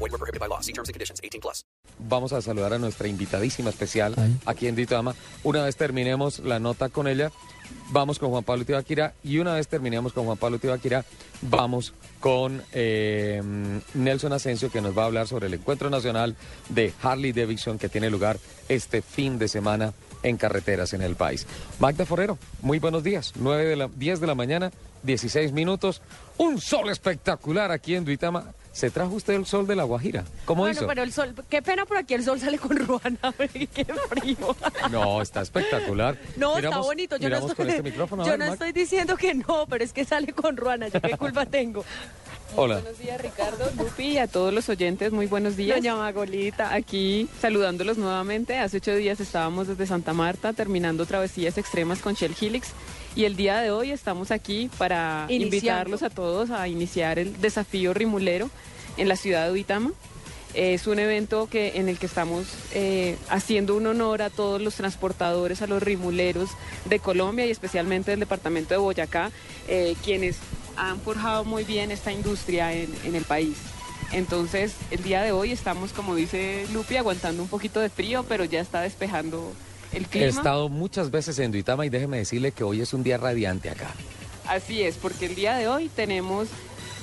[0.00, 0.60] Void were prohibited by law.
[0.60, 1.20] See terms and conditions.
[1.22, 1.64] 18 plus.
[2.08, 4.14] Vamos a saludar a nuestra invitadísima especial
[4.46, 5.14] aquí en Duitama.
[5.44, 7.30] Una vez terminemos la nota con ella,
[7.90, 11.04] vamos con Juan Pablo Tibaquira y una vez terminemos con Juan Pablo Tibaquira,
[11.42, 13.42] vamos con eh,
[13.92, 16.36] Nelson Asensio que nos va a hablar sobre el encuentro nacional
[16.70, 19.92] de Harley Davidson que tiene lugar este fin de semana
[20.22, 21.46] en carreteras en el país.
[21.78, 23.32] Magda Forero, muy buenos días.
[23.36, 24.70] 9 de la, 10 de la mañana,
[25.02, 26.00] 16 minutos.
[26.38, 28.54] Un sol espectacular aquí en Duitama.
[28.72, 30.24] ¿Se trajo usted el sol de la Guajira?
[30.44, 30.86] ¿Cómo bueno, hizo?
[30.86, 33.18] pero el sol, qué pena, por aquí el sol sale con ruana,
[33.74, 34.56] qué frío.
[34.90, 36.16] No, está espectacular.
[36.36, 37.16] No, está Miramos- bonito.
[37.16, 38.24] Yo no, estoy, con este micrófono.
[38.24, 38.54] yo ver, no Mac.
[38.54, 40.86] estoy diciendo que no, pero es que sale con ruana.
[40.88, 41.84] ¿Yo qué culpa tengo?
[42.56, 42.76] Hola.
[42.80, 45.76] Buenos días, Ricardo, Lupi y a todos los oyentes, muy buenos días.
[45.76, 46.72] Doña Magolita.
[46.74, 48.58] Aquí saludándolos nuevamente.
[48.58, 52.68] Hace ocho días estábamos desde Santa Marta terminando travesías extremas con Shell Helix
[53.16, 55.56] y el día de hoy estamos aquí para Iniciando.
[55.56, 58.50] invitarlos a todos a iniciar el desafío rimulero
[58.96, 59.92] en la ciudad de Uitama.
[60.52, 64.74] Es un evento que, en el que estamos eh, haciendo un honor a todos los
[64.74, 66.50] transportadores, a los rimuleros
[66.86, 69.30] de Colombia y especialmente del departamento de Boyacá,
[69.68, 70.38] eh, quienes
[70.76, 73.58] han forjado muy bien esta industria en, en el país.
[74.12, 78.44] Entonces, el día de hoy estamos, como dice Lupi, aguantando un poquito de frío, pero
[78.44, 79.52] ya está despejando
[79.92, 83.18] el He estado muchas veces en Duitama y déjeme decirle que hoy es un día
[83.18, 83.90] radiante acá.
[84.46, 86.48] Así es, porque el día de hoy tenemos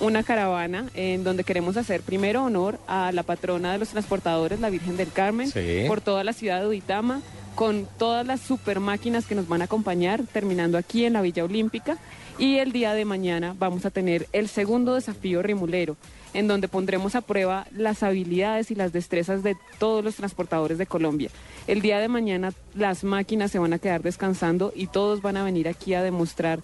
[0.00, 4.70] una caravana en donde queremos hacer primero honor a la patrona de los transportadores, la
[4.70, 5.84] Virgen del Carmen, Sí.
[5.86, 7.20] por toda la ciudad de Uitama,
[7.54, 11.44] con todas las super máquinas que nos van a acompañar, terminando aquí en la Villa
[11.44, 11.98] Olímpica.
[12.38, 15.96] Y el día de mañana vamos a tener el segundo desafío rimulero,
[16.32, 20.86] en donde pondremos a prueba las habilidades y las destrezas de todos los transportadores de
[20.86, 21.30] Colombia.
[21.66, 25.44] El día de mañana las máquinas se van a quedar descansando y todos van a
[25.44, 26.60] venir aquí a demostrar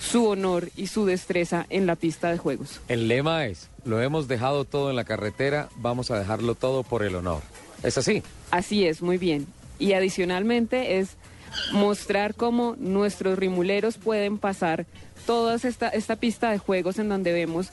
[0.00, 2.80] su honor y su destreza en la pista de juegos.
[2.88, 7.04] El lema es, lo hemos dejado todo en la carretera, vamos a dejarlo todo por
[7.04, 7.42] el honor.
[7.84, 8.22] ¿Es así?
[8.50, 9.46] Así es, muy bien.
[9.82, 11.16] Y adicionalmente es
[11.72, 14.86] mostrar cómo nuestros rimuleros pueden pasar
[15.26, 17.68] toda esta, esta pista de juegos en donde vemos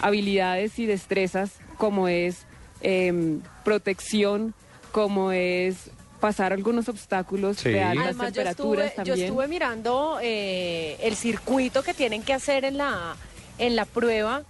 [0.00, 2.46] habilidades y destrezas como es
[2.80, 4.54] em, protección,
[4.92, 7.70] como es pasar algunos obstáculos Sí.
[7.70, 9.26] de altas Además, yo temperaturas estuve, yo también.
[9.28, 13.16] estuve mirando eh, el circuito que tienen que hacer en la,
[13.58, 14.42] en la prueba.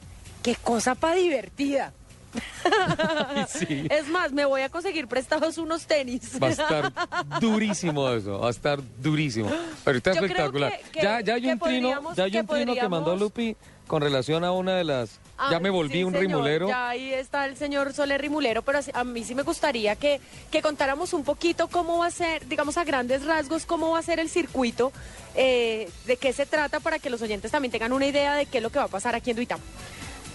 [0.42, 1.92] Qué cosa para divertida.
[3.48, 3.86] Sí.
[3.90, 6.38] Es más, me voy a conseguir prestados unos tenis.
[6.42, 6.92] Va a estar
[7.40, 9.50] durísimo eso, va a estar durísimo.
[9.84, 10.72] Pero está Yo espectacular.
[10.78, 13.56] que- que- ya, ya hay un trino, ya hay un trino que mandó Lupi
[13.86, 15.20] con relación a una de las...
[15.36, 16.68] Ah, ya me volví sí, un señor, rimulero.
[16.68, 20.20] Ya ahí está el señor Soler Rimulero, pero a mí sí me gustaría que,
[20.50, 24.02] que contáramos un poquito cómo va a ser, digamos a grandes rasgos, cómo va a
[24.02, 24.92] ser el circuito,
[25.34, 28.58] eh, de qué se trata para que los oyentes también tengan una idea de qué
[28.58, 29.62] es lo que va a pasar aquí en Duitama.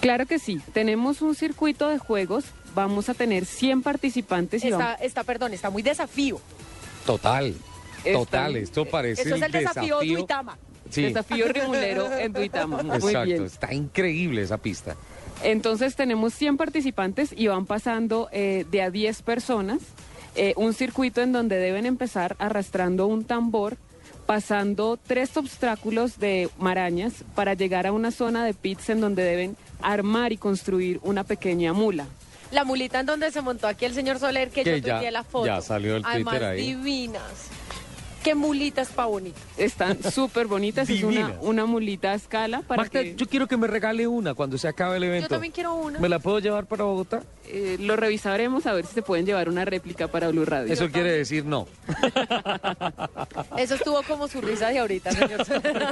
[0.02, 4.78] Claro que sí, tenemos un circuito de juegos, vamos a tener 100 participantes y Está,
[4.78, 5.02] vamos...
[5.02, 6.40] está, perdón, está muy desafío.
[7.06, 7.54] Total,
[8.04, 10.58] Está- total, esto parece Eso es el desafío, Duitama.
[10.90, 12.82] Sí, Desafío rimulero en Duitama.
[12.82, 13.44] Muy exacto, bien.
[13.44, 14.96] está increíble esa pista.
[15.44, 19.80] Entonces tenemos 100 participantes y van pasando eh, de a 10 personas
[20.36, 23.78] eh, un circuito en donde deben empezar arrastrando un tambor,
[24.26, 29.56] pasando tres obstáculos de marañas para llegar a una zona de pits en donde deben
[29.82, 32.06] armar y construir una pequeña mula.
[32.52, 35.24] La mulita en donde se montó aquí el señor Soler, que, Que yo tuiteé la
[35.24, 35.46] foto.
[35.46, 36.62] ya salió el Además, Twitter ahí.
[36.76, 37.22] divinas.
[38.24, 39.42] Qué mulitas pa' bonitas.
[39.58, 41.38] Están súper bonitas, es una, Divinas.
[41.42, 44.68] una mulita a escala para Magda, que yo quiero que me regale una cuando se
[44.68, 45.26] acabe el evento.
[45.28, 46.00] Yo también quiero una.
[46.00, 47.24] ¿Me la puedo llevar para Bogotá?
[47.48, 50.72] eh, lo revisaremos a ver si se pueden llevar una réplica para Blue Radio.
[50.74, 51.66] Eso quiere decir no.
[53.58, 55.86] Eso estuvo como su risa de ahorita, señor Soler.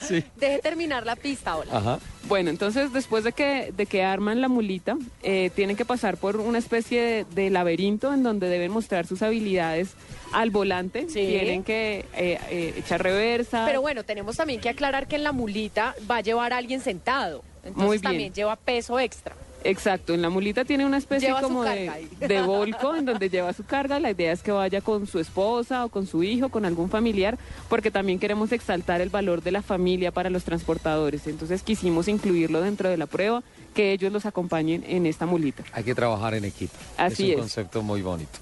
[0.00, 0.24] Sí.
[0.36, 1.70] Deje terminar la pista ahora.
[1.76, 1.98] Ajá.
[2.28, 6.36] Bueno, entonces después de que, de que arman la mulita, eh, tienen que pasar por
[6.36, 9.94] una especie de, de laberinto en donde deben mostrar sus habilidades
[10.32, 11.06] al volante.
[11.08, 11.26] Sí.
[11.26, 13.64] Tienen que eh, eh, echar reversa.
[13.66, 16.80] Pero bueno, tenemos también que aclarar que en la mulita va a llevar a alguien
[16.80, 17.42] sentado.
[17.64, 18.02] Entonces Muy bien.
[18.02, 19.34] también lleva peso extra.
[19.64, 23.52] Exacto, en la mulita tiene una especie Lleva como de, de volco en donde lleva
[23.52, 23.98] su carga.
[23.98, 27.38] La idea es que vaya con su esposa o con su hijo, con algún familiar,
[27.68, 31.26] porque también queremos exaltar el valor de la familia para los transportadores.
[31.26, 33.42] Entonces quisimos incluirlo dentro de la prueba,
[33.74, 35.64] que ellos los acompañen en esta mulita.
[35.72, 36.72] Hay que trabajar en equipo.
[36.96, 37.38] Así es un es.
[37.40, 38.38] concepto muy bonito.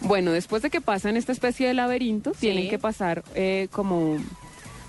[0.00, 4.16] Bueno, después de que pasan esta especie de laberinto, tienen que pasar eh, como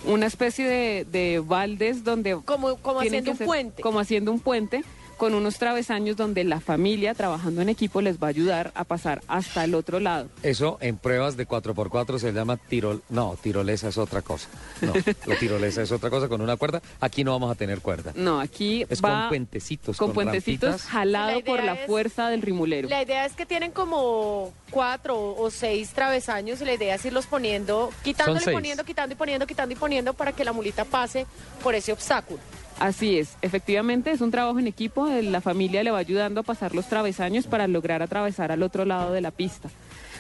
[0.06, 2.40] una especie de, de baldes donde...
[2.46, 3.82] Como, como haciendo un puente.
[3.82, 4.84] Como haciendo un puente
[5.22, 9.22] con unos travesaños donde la familia trabajando en equipo les va a ayudar a pasar
[9.28, 10.30] hasta el otro lado.
[10.42, 13.04] Eso en pruebas de 4x4 se llama tirol...
[13.08, 14.50] No, tirolesa es otra cosa.
[14.82, 14.94] No,
[15.28, 16.82] la tirolesa es otra cosa con una cuerda.
[17.00, 18.14] Aquí no vamos a tener cuerda.
[18.16, 20.90] No, aquí Es va con puentecitos, con con puentecitos rampitas.
[20.92, 22.90] jalado La por la es- fuerza del rimulero.
[22.90, 27.28] La idea es que tienen como cuatro o seis travesaños y la idea es irlos
[27.28, 28.56] poniendo, quitándole, seis.
[28.56, 31.28] poniendo, quitando y poniendo, quitando y poniendo para que la mulita pase
[31.62, 32.40] por ese obstáculo.
[32.82, 36.44] Así es, efectivamente es un trabajo en equipo, eh, la familia le va ayudando a
[36.44, 39.70] pasar los travesaños para lograr atravesar al otro lado de la pista,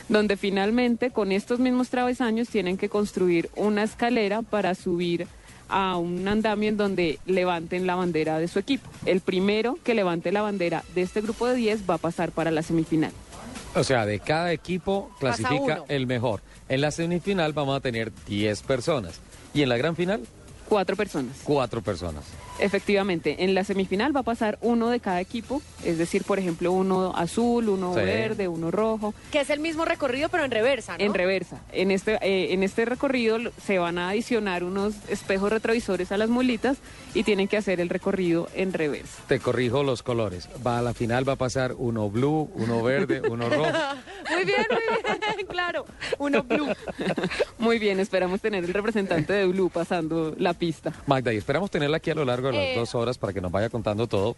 [0.10, 5.25] donde finalmente con estos mismos travesaños tienen que construir una escalera para subir
[5.69, 8.88] a un andamio en donde levanten la bandera de su equipo.
[9.07, 12.52] El primero que levante la bandera de este grupo de 10 va a pasar para
[12.52, 13.12] la semifinal.
[13.74, 16.42] O sea, de cada equipo clasifica el mejor.
[16.69, 19.19] En la semifinal vamos a tener 10 personas.
[19.56, 20.22] Y en la gran final,
[20.71, 21.35] Cuatro personas.
[21.44, 22.23] 4 personas.
[22.57, 26.71] Efectivamente, en la semifinal va a pasar uno de cada equipo, es decir, por ejemplo,
[26.71, 28.00] uno azul, uno Sí.
[28.00, 29.13] verde, uno rojo.
[29.33, 31.03] Que es el mismo recorrido pero en reversa, ¿no?
[31.03, 31.59] En reversa.
[31.73, 36.29] En este, eh, en este recorrido se van a adicionar unos espejos retrovisores a las
[36.29, 36.77] mulitas
[37.13, 39.23] y tienen que hacer el recorrido en reversa.
[39.27, 40.47] Te corrijo los colores.
[40.65, 43.73] Va a la final va a pasar uno blue, uno verde, uno rojo.
[44.33, 44.80] Muy bien, muy
[45.36, 45.86] bien, claro.
[46.19, 46.68] Uno blue.
[47.60, 50.92] Muy bien, esperamos tener el representante de Blue pasando la pista.
[51.06, 52.74] Magda, y esperamos tenerla aquí a lo largo de las Eh.
[52.75, 54.36] dos horas para que nos vaya contando todo.